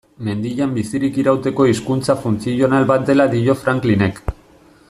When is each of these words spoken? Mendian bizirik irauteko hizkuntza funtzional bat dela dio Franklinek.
Mendian 0.27 0.71
bizirik 0.77 1.19
irauteko 1.25 1.67
hizkuntza 1.71 2.17
funtzional 2.25 2.91
bat 2.93 3.07
dela 3.11 3.29
dio 3.35 3.61
Franklinek. 3.65 4.23